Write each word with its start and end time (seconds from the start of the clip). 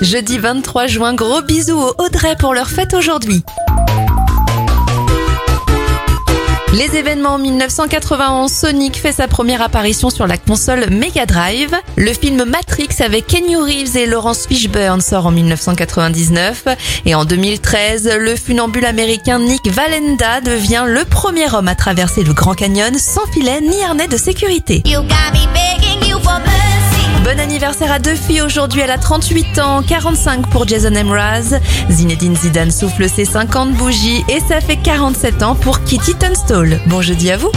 Jeudi 0.00 0.38
23 0.38 0.86
juin, 0.86 1.14
gros 1.14 1.42
bisous 1.42 1.78
aux 1.78 1.94
Audrey 2.02 2.34
pour 2.38 2.54
leur 2.54 2.70
fête 2.70 2.94
aujourd'hui. 2.94 3.42
Les 6.72 6.96
événements 6.96 7.34
en 7.34 7.38
1991, 7.38 8.50
Sonic 8.50 8.96
fait 8.96 9.12
sa 9.12 9.28
première 9.28 9.60
apparition 9.60 10.08
sur 10.08 10.26
la 10.26 10.38
console 10.38 10.88
Mega 10.88 11.26
Drive. 11.26 11.74
Le 11.96 12.12
film 12.14 12.44
Matrix 12.44 12.88
avec 13.00 13.26
Kenny 13.26 13.56
Reeves 13.56 13.96
et 13.96 14.06
Laurence 14.06 14.46
Fishburne 14.46 15.00
sort 15.00 15.26
en 15.26 15.32
1999. 15.32 16.68
Et 17.04 17.14
en 17.14 17.24
2013, 17.26 18.10
le 18.18 18.36
funambule 18.36 18.86
américain 18.86 19.38
Nick 19.40 19.66
Valenda 19.66 20.40
devient 20.40 20.84
le 20.86 21.04
premier 21.04 21.52
homme 21.52 21.68
à 21.68 21.74
traverser 21.74 22.22
le 22.22 22.32
Grand 22.32 22.54
Canyon 22.54 22.94
sans 22.96 23.26
filet 23.32 23.60
ni 23.60 23.82
harnais 23.82 24.08
de 24.08 24.16
sécurité. 24.16 24.82
Bon 27.24 27.38
anniversaire 27.38 27.92
à 27.92 27.98
deux 27.98 28.14
filles 28.14 28.40
aujourd'hui, 28.40 28.80
elle 28.80 28.90
a 28.90 28.98
38 28.98 29.58
ans, 29.58 29.82
45 29.82 30.48
pour 30.48 30.66
Jason 30.66 30.90
Mraz. 31.04 31.58
Zinedine 31.90 32.34
Zidane 32.34 32.70
souffle 32.70 33.08
ses 33.08 33.24
50 33.24 33.72
bougies 33.74 34.24
et 34.28 34.40
ça 34.40 34.60
fait 34.60 34.76
47 34.76 35.42
ans 35.42 35.54
pour 35.54 35.84
Kitty 35.84 36.14
Tunstall. 36.14 36.80
Bon 36.86 37.02
jeudi 37.02 37.30
à 37.30 37.36
vous. 37.36 37.50